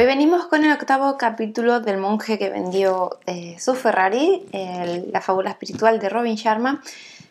[0.00, 4.46] Hoy venimos con el octavo capítulo del monje que vendió eh, su Ferrari,
[5.12, 6.82] la fábula espiritual de Robin Sharma.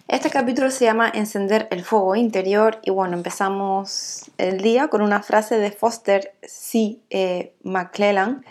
[0.08, 5.24] Este capítulo se llama Encender el fuego interior y bueno, empezamos el día con una
[5.24, 7.00] frase de Foster C.
[7.10, 8.46] Eh, McClellan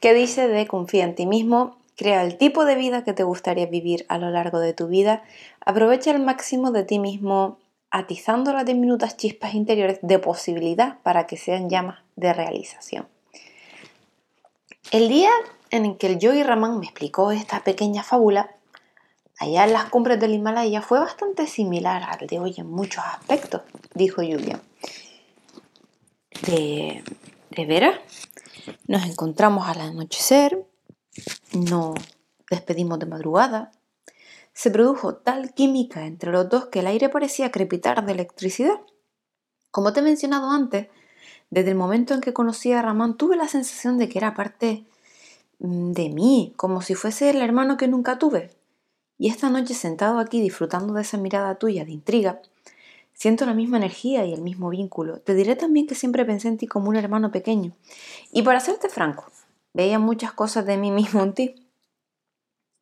[0.00, 3.64] que dice de confía en ti mismo, crea el tipo de vida que te gustaría
[3.64, 5.22] vivir a lo largo de tu vida,
[5.64, 7.56] aprovecha el máximo de ti mismo
[7.90, 13.06] atizando las diminutas chispas interiores de posibilidad para que sean llamas de realización.
[14.90, 15.30] El día
[15.70, 18.56] en el que el yogi Raman me explicó esta pequeña fábula,
[19.38, 23.62] allá en las cumbres del Himalaya, fue bastante similar al de hoy en muchos aspectos,
[23.94, 24.60] dijo Julia.
[26.46, 27.02] ¿De,
[27.50, 28.00] ¿De veras?
[28.86, 30.66] Nos encontramos al anochecer,
[31.52, 31.94] nos
[32.50, 33.72] despedimos de madrugada.
[34.52, 38.80] Se produjo tal química entre los dos que el aire parecía crepitar de electricidad.
[39.70, 40.88] Como te he mencionado antes,
[41.52, 44.86] desde el momento en que conocí a Ramón tuve la sensación de que era parte
[45.58, 48.50] mm, de mí, como si fuese el hermano que nunca tuve.
[49.18, 52.40] Y esta noche sentado aquí disfrutando de esa mirada tuya de intriga,
[53.12, 55.20] siento la misma energía y el mismo vínculo.
[55.20, 57.72] Te diré también que siempre pensé en ti como un hermano pequeño.
[58.32, 59.26] Y para serte franco,
[59.74, 61.68] veía muchas cosas de mí mismo en ti.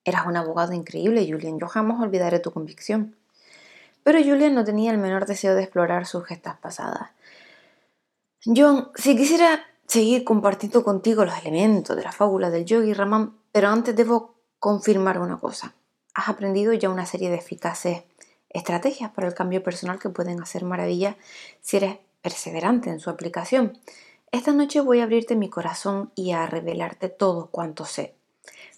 [0.04, 1.58] Eras un abogado increíble, Julian.
[1.58, 3.16] Yo jamás olvidaré tu convicción.
[4.04, 7.10] Pero Julian no tenía el menor deseo de explorar sus gestas pasadas.
[8.42, 13.68] John, si quisiera seguir compartiendo contigo los elementos de la fábula del yogi Raman, pero
[13.68, 15.74] antes debo confirmar una cosa.
[16.14, 18.04] Has aprendido ya una serie de eficaces
[18.48, 21.18] estrategias para el cambio personal que pueden hacer maravilla
[21.60, 23.78] si eres perseverante en su aplicación.
[24.32, 28.14] Esta noche voy a abrirte mi corazón y a revelarte todo cuanto sé.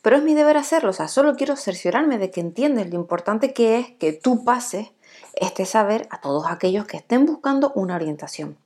[0.03, 3.53] Pero es mi deber hacerlo, o sea, solo quiero cerciorarme de que entiendes lo importante
[3.53, 4.91] que es que tú pases
[5.35, 8.59] este saber a todos aquellos que estén buscando una orientación.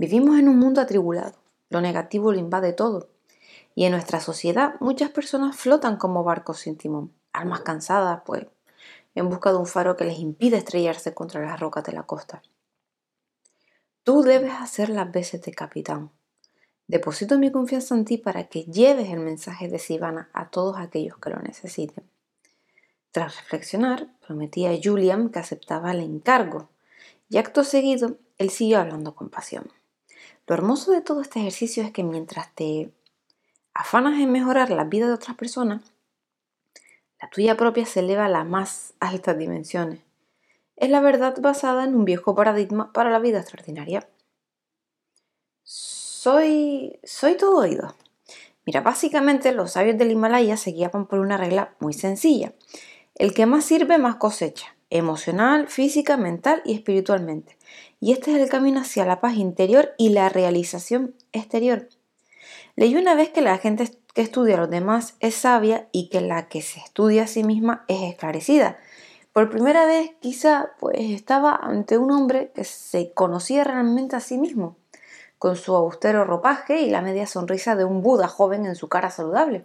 [0.00, 1.34] Vivimos en un mundo atribulado,
[1.70, 3.08] lo negativo lo invade todo,
[3.74, 8.46] y en nuestra sociedad muchas personas flotan como barcos sin timón, almas cansadas, pues,
[9.16, 12.42] en busca de un faro que les impide estrellarse contra las rocas de la costa.
[14.04, 16.12] Tú debes hacer las veces de capitán.
[16.86, 21.18] Deposito mi confianza en ti para que lleves el mensaje de Sivana a todos aquellos
[21.18, 22.08] que lo necesiten.
[23.10, 26.68] Tras reflexionar, prometí a Julian que aceptaba el encargo,
[27.28, 29.72] y acto seguido, él siguió hablando con pasión.
[30.48, 32.90] Lo hermoso de todo este ejercicio es que mientras te
[33.74, 35.82] afanas en mejorar la vida de otras personas,
[37.20, 40.00] la tuya propia se eleva a las más altas dimensiones.
[40.76, 44.08] Es la verdad basada en un viejo paradigma para la vida extraordinaria.
[45.64, 47.94] Soy, soy todo oído.
[48.64, 52.54] Mira, básicamente los sabios del Himalaya se guiaban por una regla muy sencilla.
[53.14, 54.74] El que más sirve, más cosecha.
[54.88, 57.58] Emocional, física, mental y espiritualmente.
[58.00, 61.88] Y este es el camino hacia la paz interior y la realización exterior.
[62.76, 66.20] Leí una vez que la gente que estudia a los demás es sabia y que
[66.20, 68.78] la que se estudia a sí misma es esclarecida.
[69.32, 74.38] Por primera vez quizá pues estaba ante un hombre que se conocía realmente a sí
[74.38, 74.76] mismo,
[75.38, 79.10] con su austero ropaje y la media sonrisa de un Buda joven en su cara
[79.10, 79.64] saludable.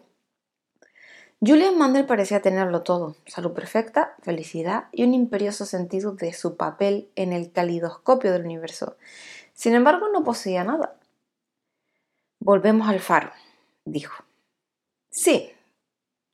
[1.46, 7.10] Julian Mandel parecía tenerlo todo, salud perfecta, felicidad y un imperioso sentido de su papel
[7.16, 8.96] en el calidoscopio del universo.
[9.54, 10.96] Sin embargo, no poseía nada.
[12.40, 13.32] Volvemos al faro,
[13.84, 14.24] dijo.
[15.10, 15.52] Sí.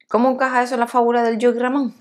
[0.07, 1.95] ¿Cómo encaja eso en la fábula del Yogi Ramón?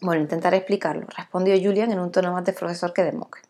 [0.00, 3.42] Bueno, intentaré explicarlo, respondió Julian en un tono más de profesor que de monje.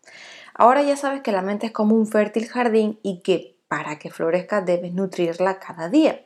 [0.53, 4.09] Ahora ya sabes que la mente es como un fértil jardín y que para que
[4.09, 6.25] florezca debes nutrirla cada día.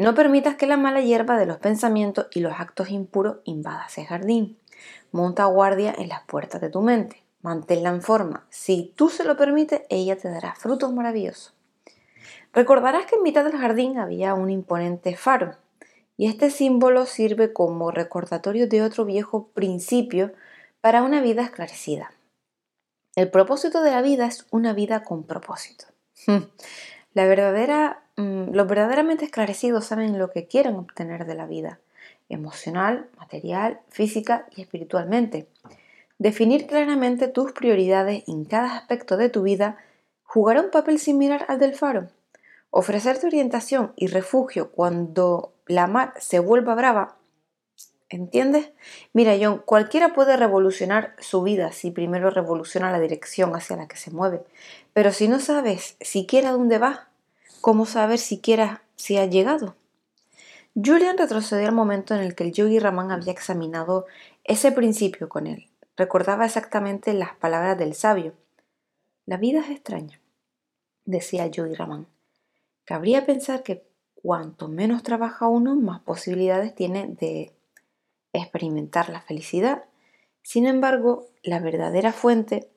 [0.00, 4.06] No permitas que la mala hierba de los pensamientos y los actos impuros invada ese
[4.06, 4.58] jardín.
[5.12, 7.22] Monta guardia en las puertas de tu mente.
[7.42, 8.46] Manténla en forma.
[8.48, 11.52] Si tú se lo permites, ella te dará frutos maravillosos.
[12.54, 15.56] Recordarás que en mitad del jardín había un imponente faro,
[16.16, 20.32] y este símbolo sirve como recordatorio de otro viejo principio
[20.80, 22.10] para una vida esclarecida.
[23.16, 25.84] El propósito de la vida es una vida con propósito.
[27.14, 31.80] Verdadera Mm, los verdaderamente esclarecidos saben lo que quieren obtener de la vida,
[32.28, 35.46] emocional, material, física y espiritualmente.
[36.18, 39.78] Definir claramente tus prioridades en cada aspecto de tu vida
[40.22, 42.08] jugará un papel similar al del faro.
[42.68, 47.16] Ofrecerte orientación y refugio cuando la mar se vuelva brava.
[48.10, 48.70] ¿Entiendes?
[49.12, 53.96] Mira, John, cualquiera puede revolucionar su vida si primero revoluciona la dirección hacia la que
[53.96, 54.42] se mueve.
[54.92, 57.10] Pero si no sabes siquiera dónde va,
[57.60, 59.76] ¿Cómo saber siquiera si ha llegado?
[60.74, 64.06] Julian retrocedió al momento en el que el yogi Raman había examinado
[64.44, 65.68] ese principio con él.
[65.94, 68.32] Recordaba exactamente las palabras del sabio.
[69.26, 70.22] La vida es extraña,
[71.04, 72.06] decía el yogi Raman.
[72.86, 73.84] Cabría pensar que
[74.14, 77.52] cuanto menos trabaja uno, más posibilidades tiene de
[78.32, 79.84] experimentar la felicidad.
[80.42, 82.70] Sin embargo, la verdadera fuente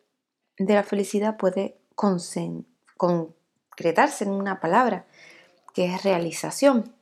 [0.58, 5.06] de la felicidad puede concretarse en una palabra,
[5.74, 6.96] que es realización.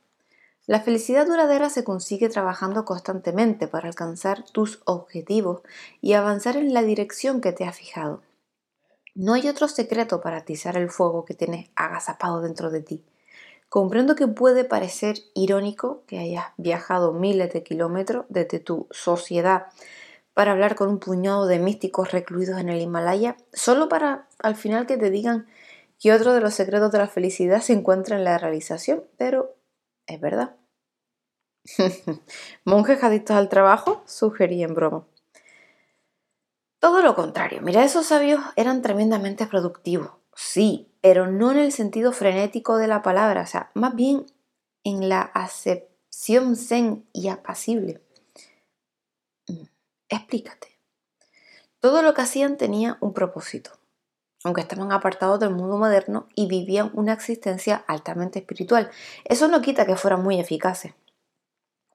[0.66, 5.62] La felicidad duradera se consigue trabajando constantemente para alcanzar tus objetivos
[6.00, 8.22] y avanzar en la dirección que te has fijado.
[9.14, 13.04] No hay otro secreto para atizar el fuego que tienes agazapado dentro de ti.
[13.72, 19.68] Comprendo que puede parecer irónico que hayas viajado miles de kilómetros desde tu sociedad
[20.34, 24.86] para hablar con un puñado de místicos recluidos en el Himalaya, solo para al final
[24.86, 25.46] que te digan
[25.98, 29.56] que otro de los secretos de la felicidad se encuentra en la realización, pero
[30.06, 30.54] es verdad.
[32.66, 35.06] Monjes adictos al trabajo, sugerí en broma.
[36.78, 42.12] Todo lo contrario, mira, esos sabios eran tremendamente productivos, sí, pero no en el sentido
[42.12, 44.24] frenético de la palabra, o sea, más bien
[44.84, 48.00] en la acepción zen y apacible.
[49.48, 49.64] Mm,
[50.08, 50.78] explícate.
[51.80, 53.72] Todo lo que hacían tenía un propósito,
[54.44, 58.88] aunque estaban apartados del mundo moderno y vivían una existencia altamente espiritual.
[59.24, 60.94] Eso no quita que fueran muy eficaces.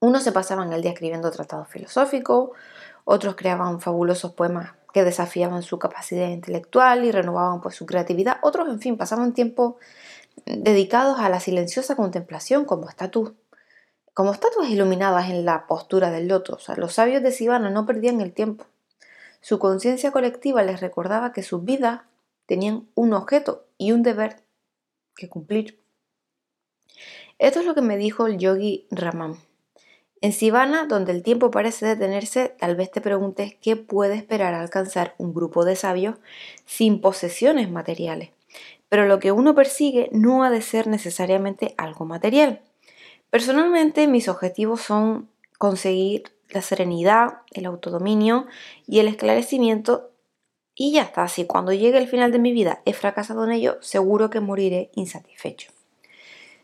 [0.01, 2.49] Unos se pasaban el día escribiendo tratados filosóficos,
[3.05, 8.37] otros creaban fabulosos poemas que desafiaban su capacidad intelectual y renovaban pues, su creatividad.
[8.41, 9.77] Otros, en fin, pasaban tiempo
[10.47, 13.35] dedicados a la silenciosa contemplación como estatuas,
[14.67, 16.57] iluminadas en la postura del loto.
[16.77, 18.65] los sabios de Sivana no perdían el tiempo.
[19.39, 22.01] Su conciencia colectiva les recordaba que sus vidas
[22.47, 24.37] tenían un objeto y un deber
[25.15, 25.79] que cumplir.
[27.37, 29.35] Esto es lo que me dijo el yogi Raman.
[30.21, 35.13] En Sivana, donde el tiempo parece detenerse, tal vez te preguntes qué puede esperar alcanzar
[35.17, 36.17] un grupo de sabios
[36.65, 38.31] sin posesiones materiales.
[38.89, 42.61] Pero lo que uno persigue no ha de ser necesariamente algo material.
[43.29, 48.47] Personalmente, mis objetivos son conseguir la serenidad, el autodominio
[48.87, 50.11] y el esclarecimiento
[50.79, 53.77] y ya está, si cuando llegue el final de mi vida he fracasado en ello,
[53.81, 55.71] seguro que moriré insatisfecho.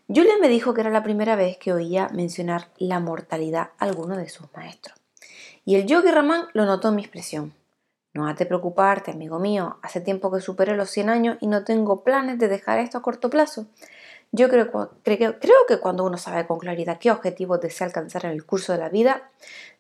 [0.08, 4.18] Julia me dijo que era la primera vez que oía mencionar la mortalidad a alguno
[4.18, 4.98] de sus maestros.
[5.66, 7.54] Y el yogi Ramán lo notó en mi expresión.
[8.14, 9.78] No has de preocuparte, amigo mío.
[9.82, 13.02] Hace tiempo que superé los 100 años y no tengo planes de dejar esto a
[13.02, 13.66] corto plazo.
[14.32, 18.46] Yo creo, creo, que cuando uno sabe con claridad qué objetivos desea alcanzar en el
[18.46, 19.30] curso de la vida,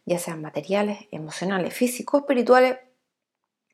[0.06, 2.78] ya sean materiales, emocionales, físicos, espirituales,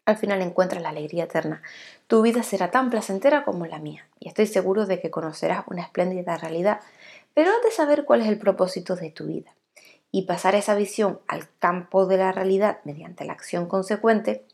[0.09, 1.61] al final encuentras la alegría eterna.
[2.07, 5.83] Tu vida será tan placentera como la mía y estoy seguro de que conocerás una
[5.83, 6.79] espléndida realidad,
[7.33, 9.55] pero has de saber cuál es el propósito de tu vida
[10.11, 14.45] y pasar esa visión al campo de la realidad mediante la acción consecuente,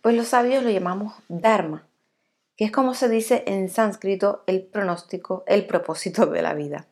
[0.00, 1.86] pues los sabios lo llamamos Dharma,
[2.56, 6.86] que es como se dice en sánscrito el pronóstico, el propósito de la vida.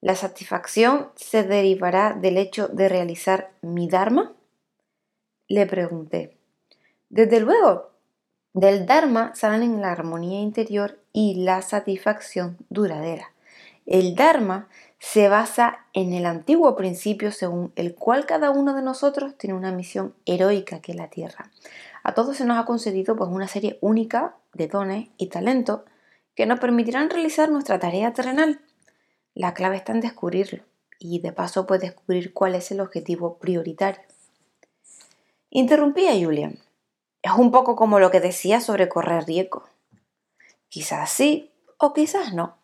[0.00, 4.32] ¿La satisfacción se derivará del hecho de realizar mi Dharma?
[5.48, 6.41] Le pregunté.
[7.12, 7.90] Desde luego,
[8.54, 13.32] del Dharma salen la armonía interior y la satisfacción duradera.
[13.84, 19.36] El Dharma se basa en el antiguo principio según el cual cada uno de nosotros
[19.36, 21.50] tiene una misión heroica que es la Tierra.
[22.02, 25.82] A todos se nos ha concedido pues, una serie única de dones y talentos
[26.34, 28.62] que nos permitirán realizar nuestra tarea terrenal.
[29.34, 30.62] La clave está en descubrirlo
[30.98, 34.00] y de paso pues descubrir cuál es el objetivo prioritario.
[35.50, 36.58] Interrumpí a Julian.
[37.22, 39.64] Es un poco como lo que decía sobre correr riesgo.
[40.68, 42.56] Quizás sí o quizás no.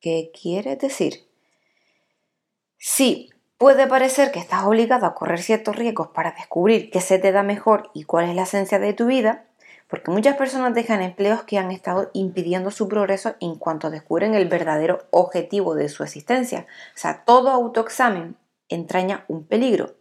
[0.00, 1.28] ¿Qué quieres decir?
[2.78, 7.32] Sí, puede parecer que estás obligado a correr ciertos riesgos para descubrir qué se te
[7.32, 9.46] da mejor y cuál es la esencia de tu vida,
[9.88, 14.48] porque muchas personas dejan empleos que han estado impidiendo su progreso en cuanto descubren el
[14.48, 16.66] verdadero objetivo de su existencia.
[16.94, 18.36] O sea, todo autoexamen
[18.68, 19.94] entraña un peligro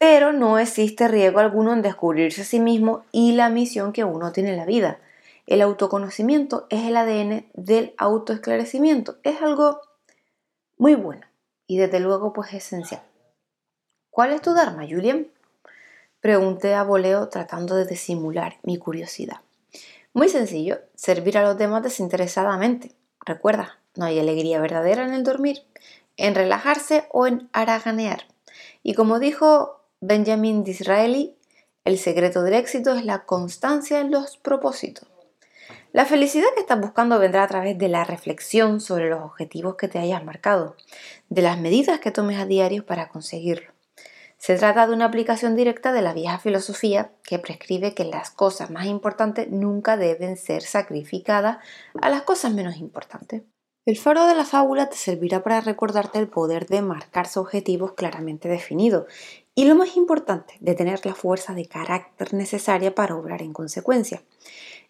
[0.00, 4.32] pero no existe riesgo alguno en descubrirse a sí mismo y la misión que uno
[4.32, 4.98] tiene en la vida.
[5.46, 9.18] El autoconocimiento es el ADN del autoesclarecimiento.
[9.24, 9.82] Es algo
[10.78, 11.26] muy bueno
[11.66, 13.02] y desde luego pues esencial.
[14.08, 15.26] ¿Cuál es tu Dharma, Julian?
[16.20, 19.42] Pregunté a voleo tratando de disimular mi curiosidad.
[20.14, 22.92] Muy sencillo, servir a los demás desinteresadamente.
[23.26, 25.62] Recuerda, no hay alegría verdadera en el dormir,
[26.16, 28.24] en relajarse o en haraganear.
[28.82, 31.36] Y como dijo Benjamin Disraeli,
[31.84, 35.06] el secreto del éxito es la constancia en los propósitos.
[35.92, 39.88] La felicidad que estás buscando vendrá a través de la reflexión sobre los objetivos que
[39.88, 40.74] te hayas marcado,
[41.28, 43.72] de las medidas que tomes a diario para conseguirlo.
[44.38, 48.70] Se trata de una aplicación directa de la vieja filosofía que prescribe que las cosas
[48.70, 51.58] más importantes nunca deben ser sacrificadas
[52.00, 53.42] a las cosas menos importantes.
[53.86, 58.48] El faro de la fábula te servirá para recordarte el poder de marcarse objetivos claramente
[58.48, 59.06] definidos
[59.54, 64.22] y lo más importante, de tener la fuerza de carácter necesaria para obrar en consecuencia.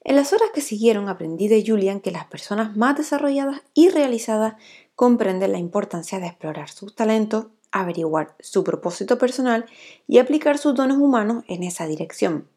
[0.02, 4.54] En las horas que siguieron aprendí de Julian que las personas más desarrolladas y realizadas
[4.94, 9.66] comprenden la importancia de explorar sus talentos, averiguar su propósito personal
[10.06, 12.48] y aplicar sus dones humanos en esa dirección.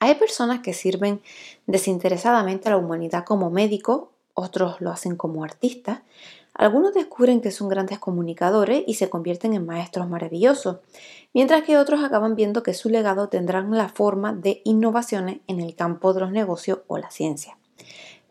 [0.00, 1.20] Hay personas que sirven
[1.66, 6.00] desinteresadamente a la humanidad como médicos, otros lo hacen como artistas,
[6.58, 10.78] algunos descubren que son grandes comunicadores y se convierten en maestros maravillosos,
[11.32, 15.76] mientras que otros acaban viendo que su legado tendrán la forma de innovaciones en el
[15.76, 17.56] campo de los negocios o la ciencia.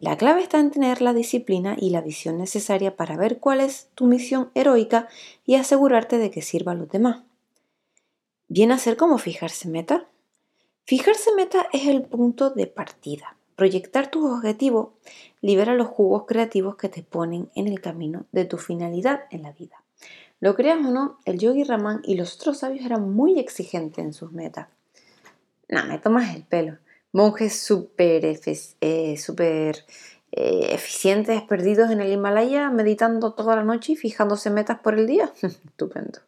[0.01, 3.87] La clave está en tener la disciplina y la visión necesaria para ver cuál es
[3.95, 5.07] tu misión heroica
[5.45, 7.23] y asegurarte de que sirva a los demás.
[8.49, 10.09] Viene a ser como fijarse meta.
[10.83, 13.36] Fijarse meta es el punto de partida.
[13.57, 14.91] Proyectar tus objetivos
[15.41, 19.51] libera los jugos creativos que te ponen en el camino de tu finalidad en la
[19.51, 19.83] vida.
[20.39, 24.13] Lo creas o no, el yogi Raman y los otros sabios eran muy exigentes en
[24.13, 24.69] sus metas.
[25.67, 26.77] No, me tomas el pelo
[27.17, 29.85] monjes súper eh, super,
[30.31, 35.07] eh, eficientes, perdidos en el Himalaya, meditando toda la noche y fijándose metas por el
[35.07, 35.31] día.
[35.41, 36.19] Estupendo.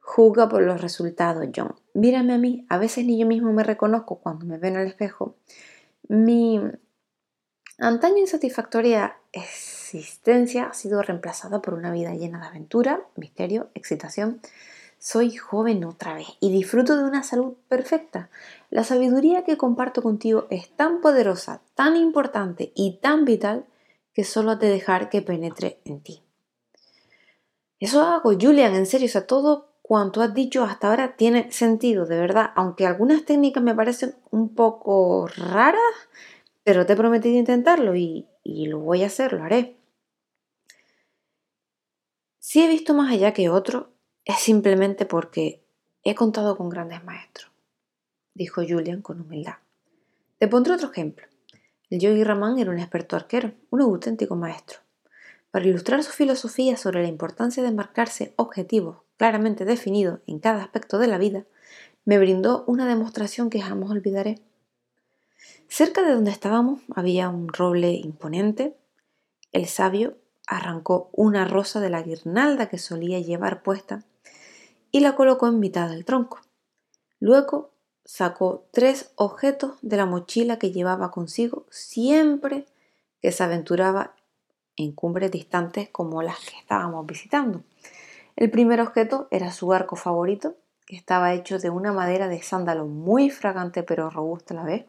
[0.00, 1.74] Juzga por los resultados, John.
[1.94, 4.86] Mírame a mí, a veces ni yo mismo me reconozco cuando me veo en el
[4.86, 5.36] espejo.
[6.08, 6.60] Mi
[7.78, 14.40] antaño insatisfactoria existencia ha sido reemplazada por una vida llena de aventura, misterio, excitación
[15.02, 18.30] soy joven otra vez y disfruto de una salud perfecta.
[18.70, 23.66] La sabiduría que comparto contigo es tan poderosa, tan importante y tan vital
[24.14, 26.22] que solo te dejar que penetre en ti.
[27.80, 32.06] Eso hago, Julian, en serio, o sea, todo cuanto has dicho hasta ahora tiene sentido,
[32.06, 35.80] de verdad, aunque algunas técnicas me parecen un poco raras,
[36.62, 39.76] pero te he prometido intentarlo y, lo voy a hacer, lo haré.
[42.38, 43.90] Si he visto más allá que otro,
[44.24, 45.64] es simplemente porque
[46.04, 47.50] he contado con grandes maestros,
[48.34, 49.56] dijo Julian con humildad.
[50.38, 51.26] Te pondré otro ejemplo.
[51.90, 54.80] El yogi Raman era un experto arquero, un auténtico maestro.
[55.50, 60.98] Para ilustrar su filosofía sobre la importancia de marcarse objetivos claramente definidos en cada aspecto
[60.98, 61.44] de la vida,
[62.04, 64.40] me brindó una demostración que jamás olvidaré.
[65.68, 68.76] Cerca de donde estábamos había un roble imponente.
[69.52, 74.04] El sabio arrancó una rosa de la guirnalda que solía llevar puesta
[74.90, 76.40] y la colocó en mitad del tronco.
[77.20, 77.70] Luego
[78.04, 82.66] sacó tres objetos de la mochila que llevaba consigo siempre
[83.20, 84.16] que se aventuraba
[84.74, 87.62] en cumbres distantes como las que estábamos visitando.
[88.36, 92.86] El primer objeto era su arco favorito, que estaba hecho de una madera de sándalo
[92.86, 94.86] muy fragante pero robusta a la vez.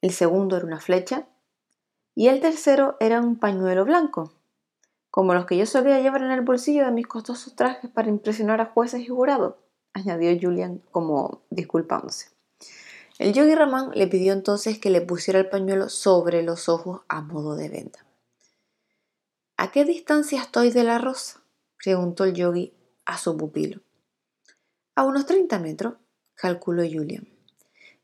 [0.00, 1.26] El segundo era una flecha.
[2.14, 4.32] Y el tercero era un pañuelo blanco,
[5.10, 8.60] como los que yo solía llevar en el bolsillo de mis costosos trajes para impresionar
[8.60, 9.54] a jueces y jurados,
[9.92, 12.28] añadió Julian como disculpándose.
[13.18, 17.20] El yogi Ramán le pidió entonces que le pusiera el pañuelo sobre los ojos a
[17.20, 17.98] modo de venda.
[19.56, 21.39] ¿A qué distancia estoy de la rosa?
[21.82, 22.72] Preguntó el yogi
[23.04, 23.80] a su pupilo.
[24.94, 25.94] A unos 30 metros,
[26.34, 27.28] calculó Julian.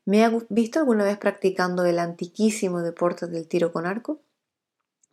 [0.05, 4.21] ¿Me ha visto alguna vez practicando el antiquísimo deporte del tiro con arco?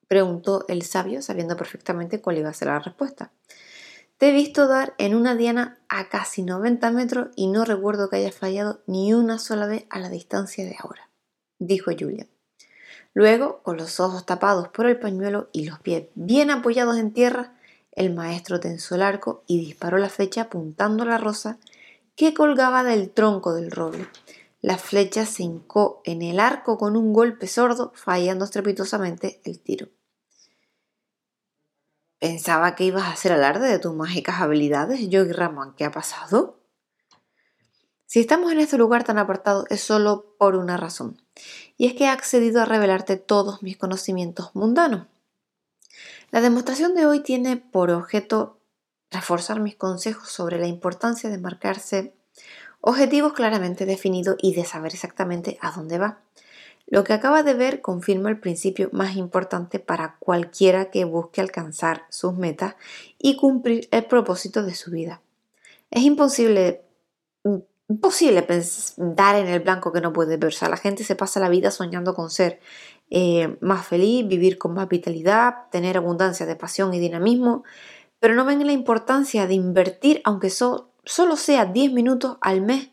[0.07, 3.33] Preguntó el sabio, sabiendo perfectamente cuál iba a ser la respuesta.
[4.19, 8.17] Te he visto dar en una diana a casi 90 metros y no recuerdo que
[8.17, 11.11] hayas fallado ni una sola vez a la distancia de ahora,
[11.59, 12.29] dijo Julia.
[13.13, 17.54] Luego, con los ojos tapados por el pañuelo y los pies bien apoyados en tierra,
[17.95, 21.59] el maestro tensó el arco y disparó la flecha apuntando a la rosa
[22.17, 24.09] que colgaba del tronco del roble.
[24.61, 29.89] La flecha se hincó en el arco con un golpe sordo, fallando estrepitosamente el tiro.
[32.19, 35.75] Pensaba que ibas a hacer alarde de tus mágicas habilidades, Yogi Ramón.
[35.77, 36.61] ¿Qué ha pasado?
[38.07, 41.21] Si estamos en este lugar tan apartado es solo por una razón,
[41.77, 45.07] y es que he accedido a revelarte todos mis conocimientos mundanos.
[46.31, 48.61] La demostración de hoy tiene por objeto
[49.11, 52.15] reforzar mis consejos sobre la importancia de marcarse
[52.81, 56.21] objetivos claramente definidos y de saber exactamente a dónde va.
[56.87, 62.05] Lo que acaba de ver confirma el principio más importante para cualquiera que busque alcanzar
[62.11, 62.75] sus metas
[63.19, 65.23] y cumplir el propósito de su vida.
[65.91, 66.83] Es imposible,
[67.89, 68.47] imposible
[68.97, 70.55] dar en el blanco que no puede ver.
[70.63, 72.61] la gente se pasa la vida soñando con ser
[73.11, 77.65] eh, más feliz, vivir con más vitalidad, tener abundancia de pasión y dinamismo,
[78.19, 82.89] pero no ven la importancia de invertir, aunque solo sea 10 minutos al mes,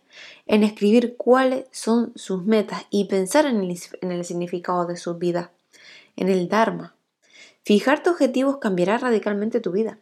[0.46, 5.52] en escribir cuáles son sus metas y pensar en el, significado de su vida,
[6.18, 6.96] en el Dharma.
[7.64, 10.00] Fijarte objetivos cambiará radicalmente tu vida.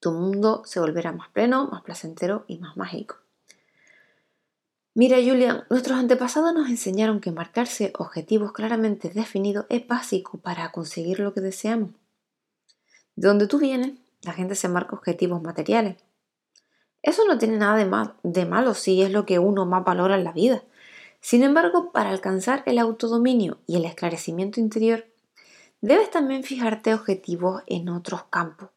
[0.00, 3.23] Tu mundo se volverá más pleno, más placentero y más mágico.
[4.96, 11.18] Mira, Julian, nuestros antepasados nos enseñaron que marcarse objetivos claramente definidos es básico para conseguir
[11.18, 11.90] lo que deseamos.
[13.16, 15.96] De donde tú vienes, la gente se marca objetivos materiales.
[17.02, 20.22] Eso no tiene nada de, de malo si es lo que uno más valora en
[20.22, 20.62] la vida.
[21.20, 25.06] Sin embargo, para alcanzar el autodominio y el esclarecimiento interior,
[25.80, 28.68] debes también fijarte objetivos en otros campos.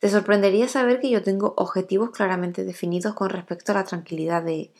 [0.00, 4.72] Te sorprendería saber que yo tengo objetivos claramente definidos con respecto a la tranquilidad de,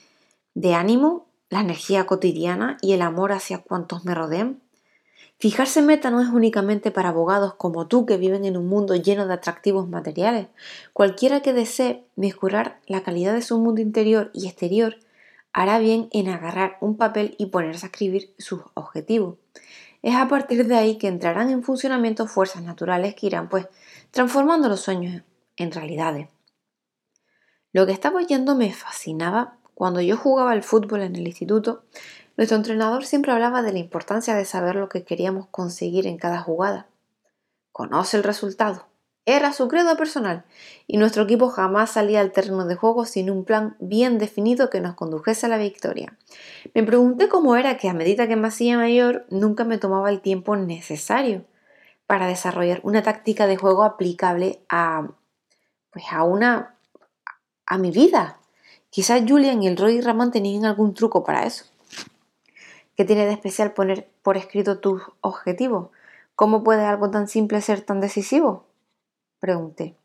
[0.54, 4.60] de ánimo, la energía cotidiana y el amor hacia cuantos me rodean?
[5.38, 9.26] Fijarse meta no es únicamente para abogados como tú que viven en un mundo lleno
[9.26, 10.46] de atractivos materiales.
[10.92, 14.98] Cualquiera que desee mejorar la calidad de su mundo interior y exterior
[15.52, 19.36] hará bien en agarrar un papel y ponerse a escribir sus objetivos.
[20.02, 23.66] Es a partir de ahí que entrarán en funcionamiento fuerzas naturales que irán pues
[24.12, 25.22] transformando los sueños
[25.56, 26.28] en realidades.
[27.72, 31.84] Lo que estaba oyendo me fascinaba cuando yo jugaba al fútbol en el instituto,
[32.36, 36.40] nuestro entrenador siempre hablaba de la importancia de saber lo que queríamos conseguir en cada
[36.40, 36.86] jugada.
[37.72, 38.86] Conoce el resultado.
[39.24, 40.44] Era su credo personal
[40.88, 44.80] y nuestro equipo jamás salía al terreno de juego sin un plan bien definido que
[44.80, 46.18] nos condujese a la victoria.
[46.74, 50.20] Me pregunté cómo era que a medida que me hacía mayor nunca me tomaba el
[50.20, 51.44] tiempo necesario
[52.08, 55.08] para desarrollar una táctica de juego aplicable a
[55.92, 56.76] pues a una
[57.66, 58.40] a mi vida,
[58.92, 61.64] Quizás Julian y el Roy Ramón tenían algún truco para eso.
[62.94, 65.88] ¿Qué tiene de especial poner por escrito tus objetivos?
[66.36, 68.66] ¿Cómo puede algo tan simple ser tan decisivo?
[69.40, 69.96] Pregunté.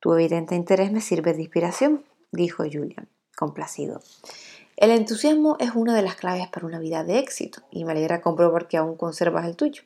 [0.00, 4.00] Tu evidente interés me sirve de inspiración, dijo Julian, complacido.
[4.78, 8.22] El entusiasmo es una de las claves para una vida de éxito y me alegra
[8.22, 9.82] comprobar que aún conservas el tuyo.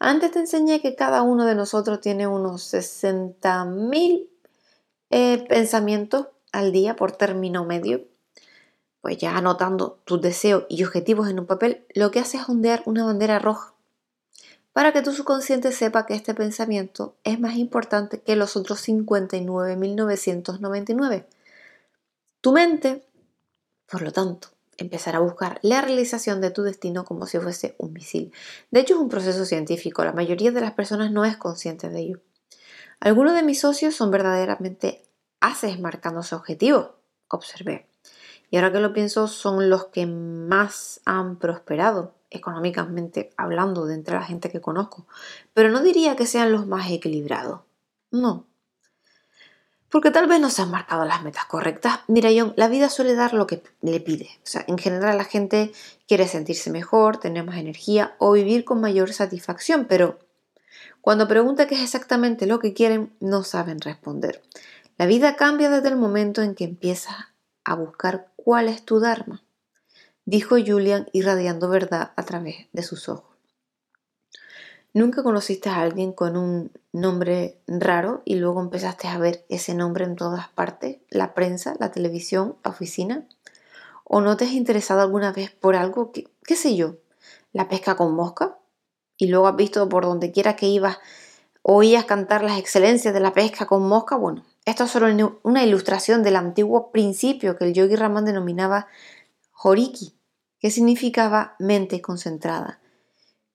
[0.00, 4.28] Antes te enseñé que cada uno de nosotros tiene unos 60.000
[5.10, 8.04] eh, pensamientos al día por término medio,
[9.00, 12.82] pues ya anotando tus deseos y objetivos en un papel, lo que hace es ondear
[12.86, 13.74] una bandera roja
[14.78, 21.26] para que tu subconsciente sepa que este pensamiento es más importante que los otros 59.999.
[22.40, 23.04] Tu mente,
[23.90, 27.92] por lo tanto, empezará a buscar la realización de tu destino como si fuese un
[27.92, 28.32] misil.
[28.70, 30.04] De hecho, es un proceso científico.
[30.04, 32.20] La mayoría de las personas no es consciente de ello.
[33.00, 35.02] Algunos de mis socios son verdaderamente
[35.40, 36.90] haces marcándose objetivos,
[37.28, 37.88] observé.
[38.50, 44.14] Y ahora que lo pienso, son los que más han prosperado económicamente hablando de entre
[44.14, 45.06] la gente que conozco.
[45.54, 47.60] Pero no diría que sean los más equilibrados.
[48.10, 48.46] No.
[49.90, 52.00] Porque tal vez no se han marcado las metas correctas.
[52.08, 54.28] Mira, John, la vida suele dar lo que le pide.
[54.44, 55.72] O sea, en general la gente
[56.06, 60.18] quiere sentirse mejor, tener más energía o vivir con mayor satisfacción, pero
[61.00, 64.42] cuando pregunta qué es exactamente lo que quieren, no saben responder.
[64.98, 67.14] La vida cambia desde el momento en que empiezas
[67.62, 69.44] a buscar cuál es tu Dharma,
[70.24, 73.36] dijo Julian irradiando verdad a través de sus ojos.
[74.92, 80.04] ¿Nunca conociste a alguien con un nombre raro y luego empezaste a ver ese nombre
[80.04, 80.98] en todas partes?
[81.10, 83.28] La prensa, la televisión, la oficina.
[84.02, 86.96] ¿O no te has interesado alguna vez por algo que, qué sé yo,
[87.52, 88.58] la pesca con mosca?
[89.16, 90.98] Y luego has visto por donde quiera que ibas,
[91.62, 94.16] oías cantar las excelencias de la pesca con mosca.
[94.16, 98.86] Bueno, esto es solo una ilustración del antiguo principio que el yogi Raman denominaba
[99.62, 100.14] Horiki,
[100.60, 102.78] que significaba mente concentrada.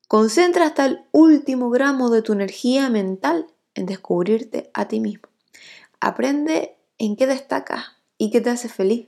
[0.07, 5.29] Concentra hasta el último gramo de tu energía mental en descubrirte a ti mismo.
[5.99, 7.85] Aprende en qué destacas
[8.17, 9.07] y qué te hace feliz.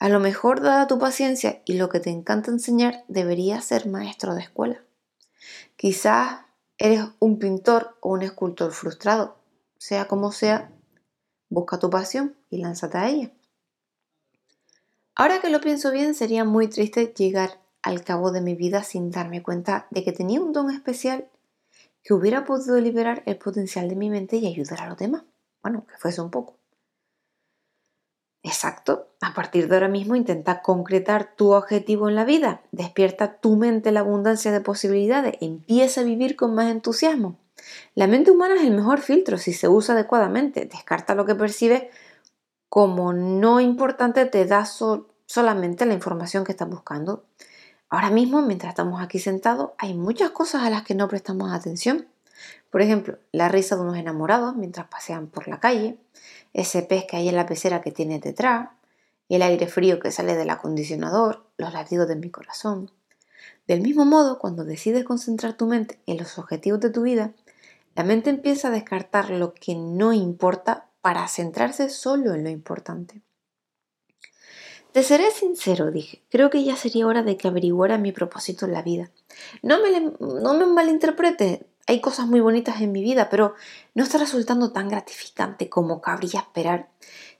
[0.00, 4.34] A lo mejor, dada tu paciencia y lo que te encanta enseñar, deberías ser maestro
[4.34, 4.82] de escuela.
[5.76, 6.40] Quizás
[6.76, 9.38] eres un pintor o un escultor frustrado.
[9.78, 10.70] Sea como sea,
[11.54, 13.30] Busca tu pasión y lánzate a ella.
[15.14, 19.12] Ahora que lo pienso bien, sería muy triste llegar al cabo de mi vida sin
[19.12, 21.28] darme cuenta de que tenía un don especial
[22.02, 25.22] que hubiera podido liberar el potencial de mi mente y ayudar a los demás.
[25.62, 26.58] Bueno, que fuese un poco.
[28.42, 29.14] Exacto.
[29.20, 32.62] A partir de ahora mismo intenta concretar tu objetivo en la vida.
[32.72, 35.36] Despierta tu mente la abundancia de posibilidades.
[35.40, 37.38] Empieza a vivir con más entusiasmo.
[37.94, 40.66] La mente humana es el mejor filtro si se usa adecuadamente.
[40.66, 41.90] Descarta lo que percibe
[42.68, 47.24] como no importante, te da solamente la información que estás buscando.
[47.88, 52.08] Ahora mismo, mientras estamos aquí sentados, hay muchas cosas a las que no prestamos atención.
[52.70, 55.98] Por ejemplo, la risa de unos enamorados mientras pasean por la calle,
[56.52, 58.70] ese pez que hay en la pecera que tiene detrás,
[59.28, 62.90] el aire frío que sale del acondicionador, los latidos de mi corazón.
[63.68, 67.32] Del mismo modo, cuando decides concentrar tu mente en los objetivos de tu vida,
[67.94, 73.22] la mente empieza a descartar lo que no importa para centrarse solo en lo importante.
[74.92, 78.72] Te seré sincero, dije, creo que ya sería hora de que averiguara mi propósito en
[78.72, 79.10] la vida.
[79.60, 83.54] No me, no me malinterprete, hay cosas muy bonitas en mi vida, pero
[83.94, 86.88] no está resultando tan gratificante como cabría esperar.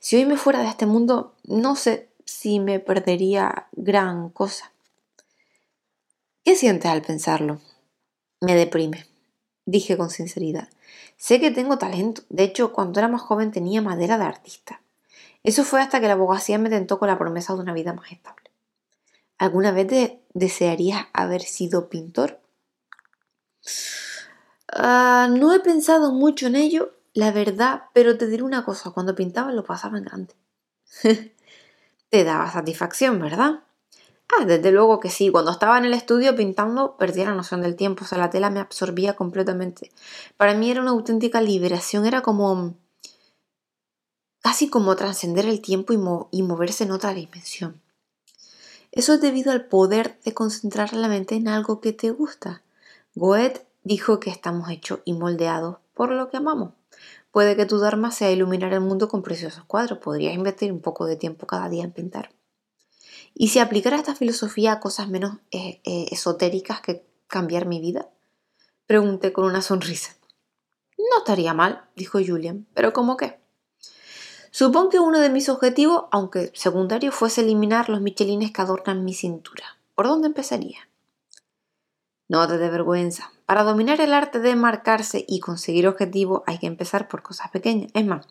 [0.00, 4.72] Si hoy me fuera de este mundo, no sé si me perdería gran cosa.
[6.44, 7.60] ¿Qué sientes al pensarlo?
[8.40, 9.06] Me deprime,
[9.66, 10.68] dije con sinceridad.
[11.16, 12.22] Sé que tengo talento.
[12.28, 14.80] De hecho, cuando era más joven tenía madera de artista.
[15.42, 18.10] Eso fue hasta que la abogacía me tentó con la promesa de una vida más
[18.10, 18.50] estable.
[19.36, 22.40] ¿Alguna vez desearías haber sido pintor?
[24.72, 29.14] Ah, no he pensado mucho en ello, la verdad, pero te diré una cosa, cuando
[29.14, 30.34] pintaba lo pasaba en grande.
[32.10, 33.64] te daba satisfacción, ¿verdad?
[34.28, 35.30] Ah, desde luego que sí.
[35.30, 38.50] Cuando estaba en el estudio pintando perdía la noción del tiempo, o sea, la tela
[38.50, 39.92] me absorbía completamente.
[40.36, 42.74] Para mí era una auténtica liberación, era como
[44.40, 47.80] casi como trascender el tiempo y, y moverse en otra dimensión.
[48.92, 52.62] Eso es debido al poder de concentrar la mente en algo que te gusta.
[53.14, 56.72] Goethe dijo que estamos hechos y moldeados por lo que amamos.
[57.30, 59.98] Puede que tu Dharma sea iluminar el mundo con preciosos cuadros.
[59.98, 62.30] Podrías invertir un poco de tiempo cada día en pintar.
[63.34, 68.08] ¿Y si aplicara esta filosofía a cosas menos eh, eh, esotéricas que cambiar mi vida?
[68.86, 70.14] Pregunté con una sonrisa.
[70.96, 73.40] No estaría mal, dijo Julian, pero ¿cómo qué?
[74.52, 79.12] Supongo que uno de mis objetivos, aunque secundario, fuese eliminar los michelines que adornan mi
[79.12, 79.64] cintura.
[79.96, 80.88] ¿Por dónde empezaría?
[82.28, 83.32] No te dé vergüenza.
[83.46, 87.90] Para dominar el arte de marcarse y conseguir objetivos hay que empezar por cosas pequeñas.
[87.94, 88.26] Es más,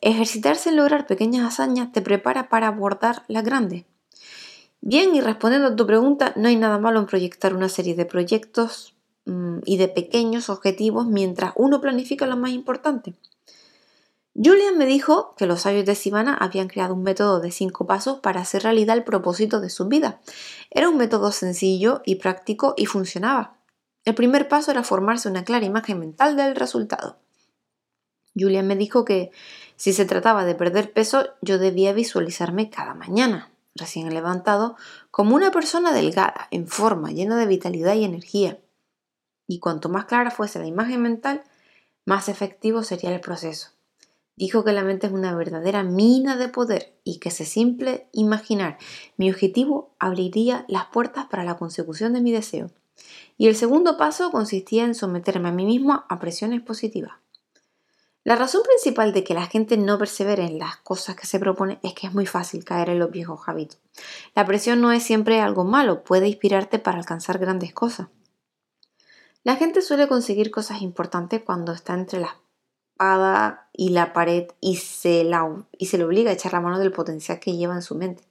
[0.00, 3.84] ejercitarse en lograr pequeñas hazañas te prepara para abordar las grandes.
[4.88, 8.06] Bien, y respondiendo a tu pregunta, no hay nada malo en proyectar una serie de
[8.06, 8.94] proyectos
[9.26, 13.12] mm, y de pequeños objetivos mientras uno planifica lo más importante.
[14.34, 18.20] Julian me dijo que los sabios de Sivana habían creado un método de cinco pasos
[18.20, 20.22] para hacer realidad el propósito de su vida.
[20.70, 23.58] Era un método sencillo y práctico y funcionaba.
[24.06, 27.18] El primer paso era formarse una clara imagen mental del resultado.
[28.34, 29.32] Julian me dijo que
[29.76, 34.76] si se trataba de perder peso, yo debía visualizarme cada mañana, recién levantado,
[35.10, 38.58] como una persona delgada, en forma, llena de vitalidad y energía.
[39.46, 41.42] Y cuanto más clara fuese la imagen mental,
[42.04, 43.70] más efectivo sería el proceso.
[44.36, 48.78] Dijo que la mente es una verdadera mina de poder y que ese simple imaginar
[49.16, 52.70] mi objetivo abriría las puertas para la consecución de mi deseo.
[53.36, 57.14] Y el segundo paso consistía en someterme a mí mismo a presiones positivas.
[58.28, 61.78] La razón principal de que la gente no persevere en las cosas que se propone
[61.82, 63.78] es que es muy fácil caer en los viejos hábitos.
[64.34, 68.08] La presión no es siempre algo malo, puede inspirarte para alcanzar grandes cosas.
[69.44, 72.34] La gente suele conseguir cosas importantes cuando está entre las
[73.72, 76.92] y la pared y se, la, y se le obliga a echar la mano del
[76.92, 78.24] potencial que lleva en su mente.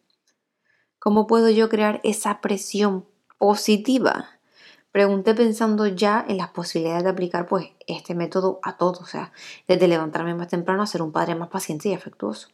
[0.99, 3.07] ¿Cómo puedo yo crear esa presión
[3.39, 4.36] positiva?
[4.97, 9.31] Pregunté pensando ya en las posibilidades de aplicar pues este método a todo, o sea,
[9.67, 12.47] desde levantarme más temprano a ser un padre más paciente y afectuoso.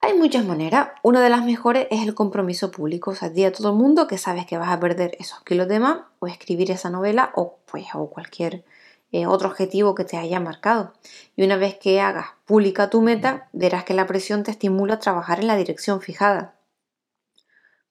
[0.00, 0.90] Hay muchas maneras.
[1.02, 3.10] Una de las mejores es el compromiso público.
[3.10, 5.66] O sea, di a todo el mundo que sabes que vas a perder esos kilos
[5.66, 8.64] de más o escribir esa novela o, pues, o cualquier
[9.10, 10.92] eh, otro objetivo que te haya marcado.
[11.34, 15.00] Y una vez que hagas pública tu meta, verás que la presión te estimula a
[15.00, 16.53] trabajar en la dirección fijada.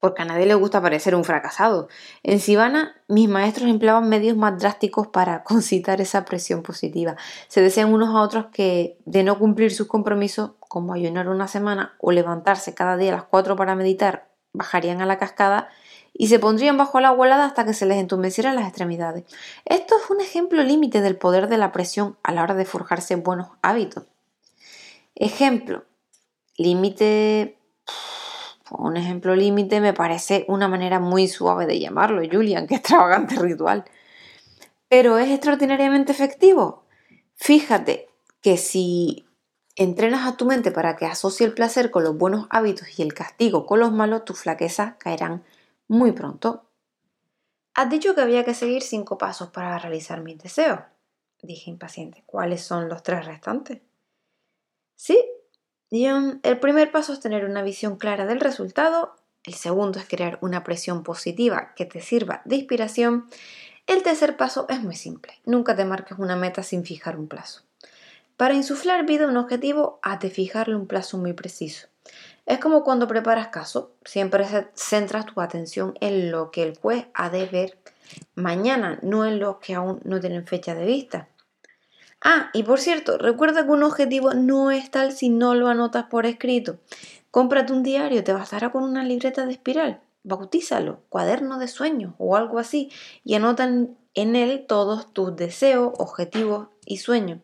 [0.03, 1.87] Porque a nadie le gusta parecer un fracasado.
[2.23, 7.15] En Sivana, mis maestros empleaban medios más drásticos para concitar esa presión positiva.
[7.47, 11.95] Se decían unos a otros que de no cumplir sus compromisos, como ayunar una semana
[11.99, 15.69] o levantarse cada día a las 4 para meditar, bajarían a la cascada
[16.11, 19.23] y se pondrían bajo la volada hasta que se les entumecieran las extremidades.
[19.63, 23.15] Esto es un ejemplo límite del poder de la presión a la hora de forjarse
[23.15, 24.03] buenos hábitos.
[25.15, 25.85] Ejemplo,
[26.57, 27.57] límite...
[28.77, 33.86] Un ejemplo límite me parece una manera muy suave de llamarlo, Julian, que extravagante ritual.
[34.89, 36.83] Pero es extraordinariamente efectivo.
[37.36, 38.09] Fíjate
[38.41, 39.25] que si
[39.75, 43.13] entrenas a tu mente para que asocie el placer con los buenos hábitos y el
[43.13, 45.43] castigo con los malos, tus flaquezas caerán
[45.88, 46.69] muy pronto.
[47.73, 50.79] Has dicho que había que seguir cinco pasos para realizar mis deseos,
[51.41, 52.23] dije impaciente.
[52.25, 53.81] ¿Cuáles son los tres restantes?
[54.95, 55.19] Sí,
[55.93, 60.63] el primer paso es tener una visión clara del resultado, el segundo es crear una
[60.63, 63.29] presión positiva que te sirva de inspiración,
[63.86, 65.34] El tercer paso es muy simple.
[65.45, 67.63] Nunca te marques una meta sin fijar un plazo.
[68.38, 71.89] Para insuflar vida a un objetivo, has de fijarle un plazo muy preciso.
[72.45, 77.29] Es como cuando preparas caso, siempre centras tu atención en lo que el juez ha
[77.29, 77.77] de ver
[78.36, 81.27] mañana, no en lo que aún no tienen fecha de vista.
[82.23, 86.05] Ah, y por cierto, recuerda que un objetivo no es tal si no lo anotas
[86.05, 86.77] por escrito.
[87.31, 90.01] Cómprate un diario, te bastará con una libreta de espiral.
[90.23, 92.89] Bautízalo, cuaderno de sueños o algo así,
[93.25, 97.39] y anotan en él todos tus deseos, objetivos y sueños.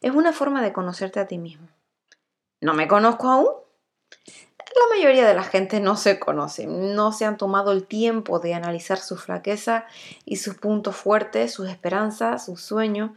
[0.00, 1.68] Es una forma de conocerte a ti mismo.
[2.60, 3.48] ¿No me conozco aún?
[4.74, 8.54] La mayoría de la gente no se conoce, no se han tomado el tiempo de
[8.54, 9.86] analizar su flaqueza
[10.24, 13.12] y sus puntos fuertes, sus esperanzas, sus sueños.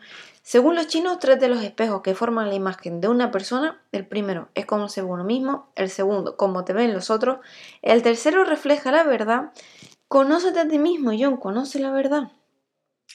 [0.49, 4.07] Según los chinos, tres de los espejos que forman la imagen de una persona, el
[4.07, 7.39] primero es cómo se uno mismo, el segundo cómo te ven los otros,
[7.81, 9.51] el tercero refleja la verdad.
[10.07, 12.31] Conócete a ti mismo, John, conoce la verdad.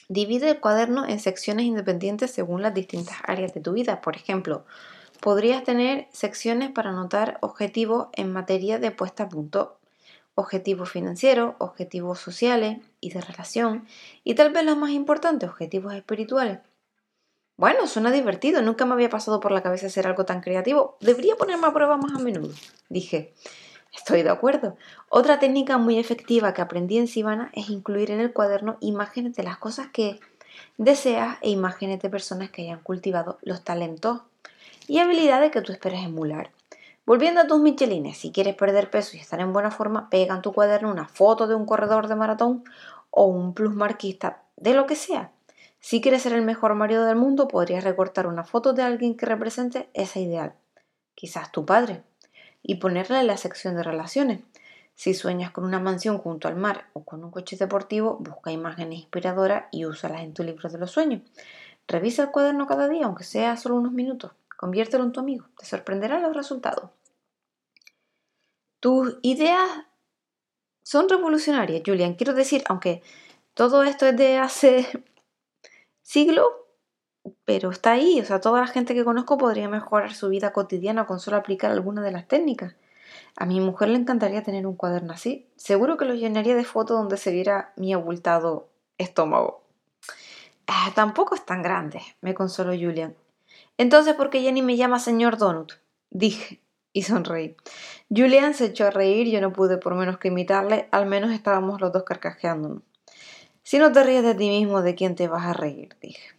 [0.09, 3.99] Divide el cuaderno en secciones independientes según las distintas áreas de tu vida.
[3.99, 4.63] Por ejemplo,
[5.19, 9.79] podrías tener secciones para anotar objetivos en materia de puesta a punto,
[10.35, 13.87] objetivos financieros, objetivos sociales y de relación,
[14.23, 16.59] y tal vez los más importantes, objetivos espirituales.
[17.63, 20.97] Bueno, suena divertido, nunca me había pasado por la cabeza hacer algo tan creativo.
[20.99, 22.53] Debería ponerme a prueba más a menudo,
[22.89, 23.33] dije.
[23.95, 24.75] Estoy de acuerdo.
[25.07, 29.43] Otra técnica muy efectiva que aprendí en Sivana es incluir en el cuaderno imágenes de
[29.43, 30.19] las cosas que
[30.77, 34.23] deseas e imágenes de personas que hayan cultivado los talentos
[34.85, 36.51] y habilidades que tú esperas emular.
[37.05, 40.41] Volviendo a tus michelines, si quieres perder peso y estar en buena forma, pega en
[40.41, 42.65] tu cuaderno una foto de un corredor de maratón
[43.09, 45.31] o un plusmarquista, de lo que sea.
[45.83, 49.25] Si quieres ser el mejor marido del mundo, podrías recortar una foto de alguien que
[49.25, 50.53] represente ese ideal.
[51.13, 52.03] Quizás tu padre.
[52.61, 54.39] Y ponerla en la sección de relaciones.
[54.95, 58.99] Si sueñas con una mansión junto al mar o con un coche deportivo, busca imágenes
[58.99, 61.21] inspiradoras y úsalas en tu libro de los sueños.
[61.85, 64.31] Revisa el cuaderno cada día, aunque sea solo unos minutos.
[64.55, 65.47] Conviértelo en tu amigo.
[65.57, 66.91] Te sorprenderán los resultados.
[68.79, 69.69] Tus ideas
[70.81, 72.13] son revolucionarias, Julian.
[72.13, 73.03] Quiero decir, aunque
[73.53, 74.87] todo esto es de hace
[76.03, 76.67] siglo,
[77.45, 78.19] pero está ahí.
[78.21, 81.71] O sea, toda la gente que conozco podría mejorar su vida cotidiana con solo aplicar
[81.71, 82.75] alguna de las técnicas.
[83.35, 85.49] A mi mujer le encantaría tener un cuaderno así.
[85.55, 89.63] Seguro que lo llenaría de fotos donde se viera mi abultado estómago.
[90.67, 93.15] Ah, tampoco es tan grande, me consoló Julian.
[93.77, 95.73] Entonces, ¿por qué Jenny me llama señor Donut?
[96.09, 96.61] Dije
[96.93, 97.57] y sonreí.
[98.09, 101.81] Julian se echó a reír, yo no pude por menos que imitarle, al menos estábamos
[101.81, 102.83] los dos carcajeándonos.
[103.73, 105.95] Si no te ríes de ti mismo, ¿de quién te vas a reír?
[105.99, 106.35] dije.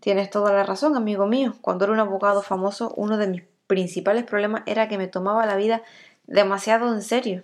[0.00, 1.54] Tienes toda la razón, amigo mío.
[1.62, 5.56] Cuando era un abogado famoso, uno de mis principales problemas era que me tomaba la
[5.56, 5.82] vida
[6.26, 7.42] demasiado en serio.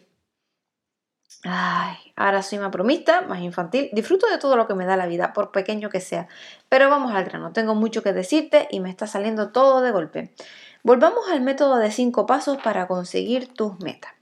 [1.42, 3.88] Ay, ahora soy más bromista, más infantil.
[3.94, 6.28] Disfruto de todo lo que me da la vida, por pequeño que sea.
[6.68, 10.34] Pero vamos al grano, tengo mucho que decirte y me está saliendo todo de golpe.
[10.82, 14.12] Volvamos al método de cinco pasos para conseguir tus metas.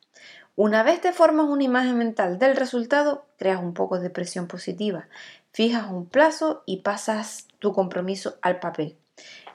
[0.54, 5.08] Una vez te formas una imagen mental del resultado, creas un poco de presión positiva,
[5.50, 8.98] fijas un plazo y pasas tu compromiso al papel.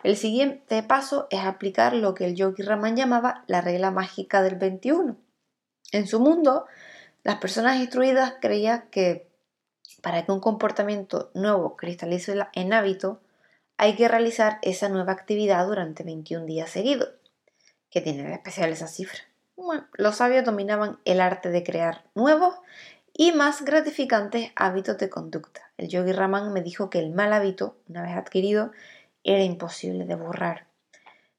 [0.03, 4.55] El siguiente paso es aplicar lo que el Yogi Raman llamaba la regla mágica del
[4.55, 5.17] 21.
[5.91, 6.65] En su mundo,
[7.23, 9.27] las personas instruidas creían que
[10.01, 13.21] para que un comportamiento nuevo cristalice en hábito,
[13.77, 17.09] hay que realizar esa nueva actividad durante 21 días seguidos.
[17.91, 19.26] ¿Qué tiene de especial esa cifra?
[19.93, 22.55] Los sabios dominaban el arte de crear nuevos
[23.13, 25.71] y más gratificantes hábitos de conducta.
[25.77, 28.71] El yogi Raman me dijo que el mal hábito, una vez adquirido,
[29.23, 30.67] era imposible de borrar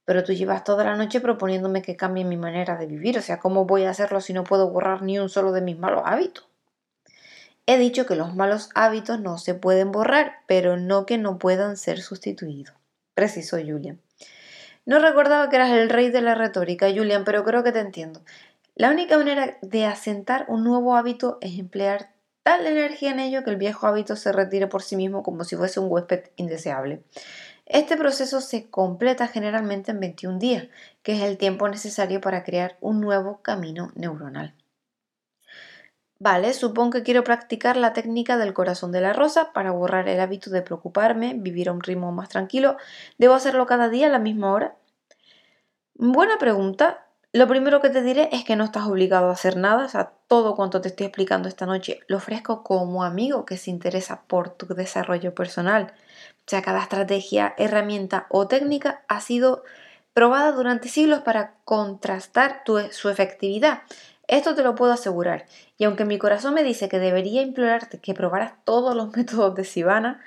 [0.08, 3.40] pero tú llevas toda la noche proponiéndome que cambie mi manera de vivir, o sea,
[3.40, 6.48] ¿cómo voy a hacerlo si no puedo borrar ni un solo de mis malos hábitos?
[7.66, 11.76] He dicho que los malos hábitos no se pueden borrar, pero no que no puedan
[11.76, 12.74] ser sustituidos.
[13.12, 14.00] Preciso Julian.
[14.88, 18.22] No recordaba que eras el rey de la retórica, Julian, pero creo que te entiendo.
[18.74, 23.50] La única manera de asentar un nuevo hábito es emplear tal energía en ello que
[23.50, 27.02] el viejo hábito se retire por sí mismo como si fuese un huésped indeseable.
[27.66, 30.68] Este proceso se completa generalmente en 21 días,
[31.02, 34.54] que es el tiempo necesario para crear un nuevo camino neuronal.
[36.20, 40.18] Vale, supongo que quiero practicar la técnica del corazón de la rosa para borrar el
[40.18, 42.76] hábito de preocuparme, vivir a un ritmo más tranquilo.
[43.18, 44.77] ¿Debo hacerlo cada día a la misma hora?
[46.00, 47.08] Buena pregunta.
[47.32, 50.12] Lo primero que te diré es que no estás obligado a hacer nada, o sea,
[50.28, 54.50] todo cuanto te estoy explicando esta noche lo ofrezco como amigo que se interesa por
[54.50, 55.92] tu desarrollo personal.
[56.38, 59.64] O sea, cada estrategia, herramienta o técnica ha sido
[60.14, 63.82] probada durante siglos para contrastar su efectividad.
[64.28, 65.46] Esto te lo puedo asegurar.
[65.78, 69.64] Y aunque mi corazón me dice que debería implorarte que probaras todos los métodos de
[69.64, 70.20] Sivana,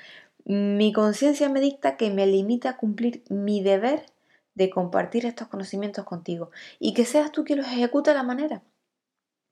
[0.43, 4.10] mi conciencia me dicta que me limita a cumplir mi deber
[4.55, 8.61] de compartir estos conocimientos contigo y que seas tú quien los ejecute a la manera.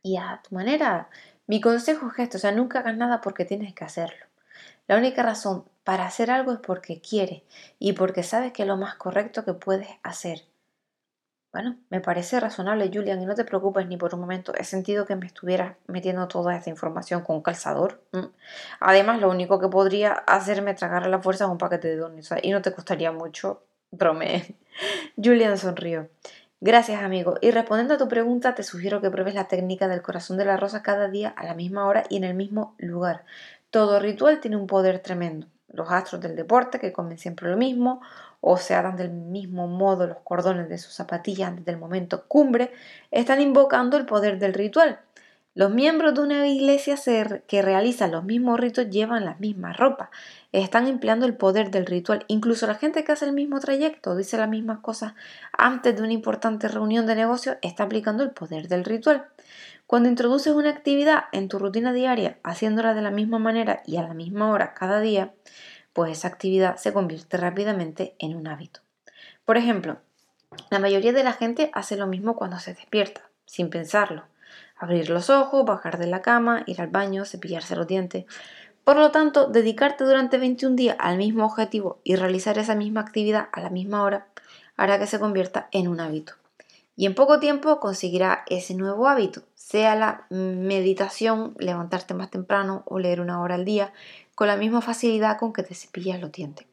[0.03, 1.09] Y a tu manera,
[1.47, 4.25] mi consejo es esto, o sea, nunca hagas nada porque tienes que hacerlo.
[4.87, 7.43] La única razón para hacer algo es porque quieres
[7.79, 10.45] y porque sabes que es lo más correcto que puedes hacer.
[11.51, 14.53] Bueno, me parece razonable, Julian, y no te preocupes ni por un momento.
[14.55, 18.03] He sentido que me estuvieras metiendo toda esta información con calzador.
[18.79, 22.33] Además, lo único que podría hacerme tragar a la fuerza es un paquete de donuts
[22.43, 23.63] y no te costaría mucho.
[23.91, 24.55] Brome.
[25.21, 26.09] Julian sonrió.
[26.61, 27.35] Gracias, amigo.
[27.41, 30.57] Y respondiendo a tu pregunta, te sugiero que pruebes la técnica del corazón de la
[30.57, 33.23] rosa cada día a la misma hora y en el mismo lugar.
[33.71, 35.47] Todo ritual tiene un poder tremendo.
[35.71, 38.01] Los astros del deporte, que comen siempre lo mismo,
[38.41, 42.71] o se atan del mismo modo los cordones de sus zapatillas antes del momento cumbre,
[43.11, 44.99] están invocando el poder del ritual.
[45.59, 46.95] Los miembros de una iglesia
[47.45, 50.07] que realizan los mismos ritos llevan las mismas ropas,
[50.53, 52.23] están empleando el poder del ritual.
[52.29, 55.15] Incluso la gente que hace el mismo trayecto, dice las mismas cosas
[55.51, 59.25] antes de una importante reunión de negocio, está aplicando el poder del ritual.
[59.85, 64.03] Cuando introduces una actividad en tu rutina diaria, haciéndola de la misma manera y a
[64.03, 65.33] la misma hora cada día,
[65.91, 68.79] pues esa actividad se convierte rápidamente en un hábito.
[69.43, 69.97] Por ejemplo,
[70.69, 74.23] la mayoría de la gente hace lo mismo cuando se despierta, sin pensarlo.
[74.79, 78.25] Abrir los ojos, bajar de la cama, ir al baño, cepillarse los dientes.
[78.83, 83.49] Por lo tanto, dedicarte durante 21 días al mismo objetivo y realizar esa misma actividad
[83.51, 84.27] a la misma hora
[84.77, 86.33] hará que se convierta en un hábito
[86.99, 92.99] y en poco tiempo conseguirá ese nuevo hábito, sea la meditación, levantarte más temprano o
[92.99, 93.93] leer una hora al día,
[94.35, 96.67] con la misma facilidad con que te cepillas los dientes.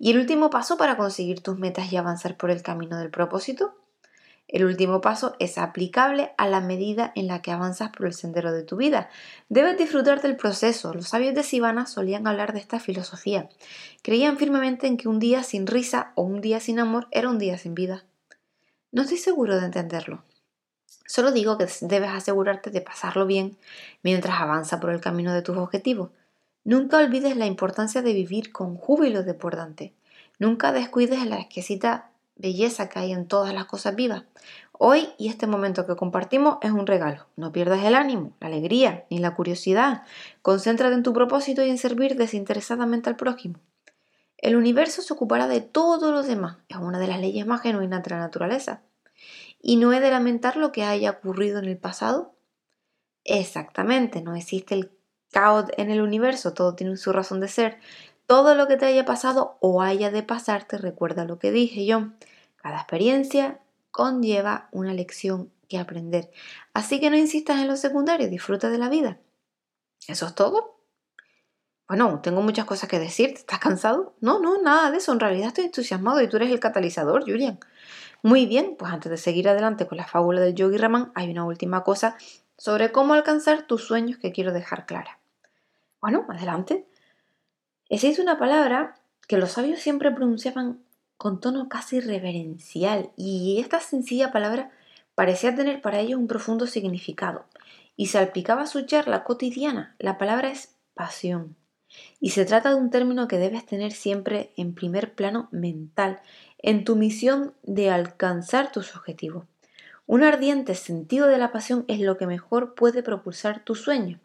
[0.00, 3.72] Y el último paso para conseguir tus metas y avanzar por el camino del propósito.
[4.48, 8.52] El último paso es aplicable a la medida en la que avanzas por el sendero
[8.52, 9.08] de tu vida.
[9.48, 10.92] Debes disfrutar del proceso.
[10.92, 13.48] Los sabios de Sivana solían hablar de esta filosofía.
[14.02, 17.38] Creían firmemente en que un día sin risa o un día sin amor era un
[17.38, 18.04] día sin vida.
[18.90, 20.22] No estoy seguro de entenderlo.
[21.06, 23.56] Solo digo que debes asegurarte de pasarlo bien
[24.02, 26.10] mientras avanza por el camino de tus objetivos.
[26.64, 29.94] Nunca olvides la importancia de vivir con júbilo desbordante.
[30.38, 32.11] Nunca descuides la exquisita
[32.42, 34.24] belleza que hay en todas las cosas vivas.
[34.72, 37.26] Hoy y este momento que compartimos es un regalo.
[37.36, 40.02] No pierdas el ánimo, la alegría ni la curiosidad.
[40.42, 43.60] Concéntrate en tu propósito y en servir desinteresadamente al prójimo.
[44.38, 46.56] El universo se ocupará de todo lo demás.
[46.68, 48.82] Es una de las leyes más genuinas de la naturaleza.
[49.62, 52.34] ¿Y no he de lamentar lo que haya ocurrido en el pasado?
[53.24, 54.90] Exactamente, no existe el
[55.30, 57.78] caos en el universo, todo tiene su razón de ser.
[58.26, 62.08] Todo lo que te haya pasado o haya de pasarte, recuerda lo que dije yo.
[62.62, 66.30] Cada experiencia conlleva una lección que aprender.
[66.74, 69.18] Así que no insistas en lo secundario, disfruta de la vida.
[70.06, 70.80] ¿Eso es todo?
[71.88, 73.40] Bueno, tengo muchas cosas que decirte.
[73.40, 74.14] ¿Estás cansado?
[74.20, 75.12] No, no, nada de eso.
[75.12, 77.58] En realidad estoy entusiasmado y tú eres el catalizador, Julian.
[78.22, 81.44] Muy bien, pues antes de seguir adelante con la fábula del Yogi Raman, hay una
[81.44, 82.16] última cosa
[82.56, 85.18] sobre cómo alcanzar tus sueños que quiero dejar clara.
[86.00, 86.86] Bueno, adelante.
[87.88, 88.94] Existe una palabra
[89.26, 90.81] que los sabios siempre pronunciaban
[91.22, 94.72] con tono casi reverencial y esta sencilla palabra
[95.14, 97.44] parecía tener para ellos un profundo significado
[97.94, 99.94] y se aplicaba a su charla cotidiana.
[100.00, 101.54] La palabra es pasión.
[102.18, 106.18] Y se trata de un término que debes tener siempre en primer plano mental
[106.58, 109.44] en tu misión de alcanzar tus objetivos.
[110.06, 114.18] Un ardiente sentido de la pasión es lo que mejor puede propulsar tu sueño.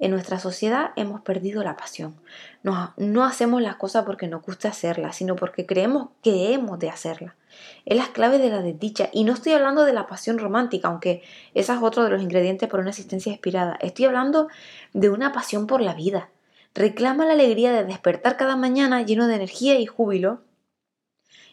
[0.00, 2.16] En nuestra sociedad hemos perdido la pasión.
[2.62, 6.88] No, no hacemos las cosas porque nos gusta hacerlas, sino porque creemos que hemos de
[6.88, 7.34] hacerlas.
[7.84, 9.10] Es la clave de la desdicha.
[9.12, 12.66] Y no estoy hablando de la pasión romántica, aunque esa es otro de los ingredientes
[12.70, 13.76] para una existencia inspirada.
[13.82, 14.48] Estoy hablando
[14.94, 16.30] de una pasión por la vida,
[16.74, 20.40] reclama la alegría de despertar cada mañana lleno de energía y júbilo,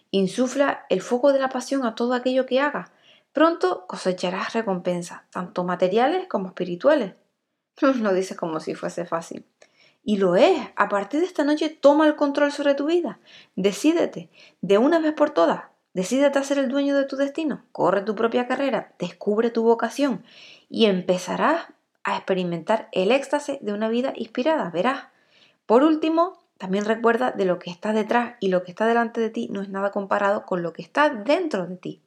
[0.09, 2.91] insufla el foco de la pasión a todo aquello que hagas.
[3.33, 7.13] Pronto cosecharás recompensas, tanto materiales como espirituales.
[7.81, 9.45] Lo dices como si fuese fácil.
[10.03, 10.67] Y lo es.
[10.75, 13.19] A partir de esta noche toma el control sobre tu vida.
[13.55, 14.29] Decídete,
[14.61, 15.65] de una vez por todas.
[15.93, 17.63] Decídete a ser el dueño de tu destino.
[17.71, 18.93] Corre tu propia carrera.
[18.99, 20.23] Descubre tu vocación.
[20.69, 21.67] Y empezarás
[22.03, 25.07] a experimentar el éxtasis de una vida inspirada, verás.
[25.65, 29.29] Por último, también recuerda de lo que está detrás y lo que está delante de
[29.29, 32.01] ti no es nada comparado con lo que está dentro de ti.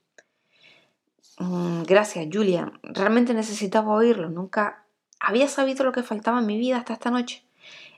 [1.39, 2.73] Mm, gracias, Julia.
[2.83, 4.31] Realmente necesitaba oírlo.
[4.31, 4.80] Nunca
[5.21, 7.45] había sabido lo que faltaba en mi vida hasta esta noche.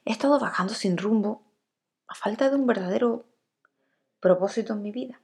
[0.04, 1.42] He estado bajando sin rumbo
[2.08, 3.24] a falta de un verdadero
[4.20, 5.20] propósito en mi vida.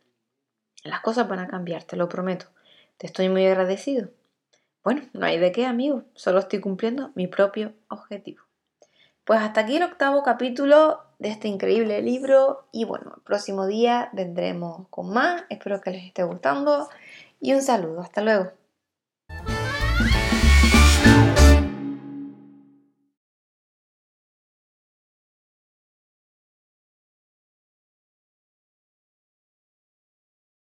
[0.84, 2.46] Las cosas van a cambiar, te lo prometo.
[2.96, 4.11] Te estoy muy agradecido
[4.88, 8.42] bueno, no hay de qué, amigo, solo estoy cumpliendo mi propio objetivo.
[9.24, 14.09] Pues hasta aquí el octavo capítulo de este increíble libro y bueno, el próximo día
[14.14, 16.88] vendremos con más, espero que les esté gustando
[17.38, 18.51] y un saludo, hasta luego.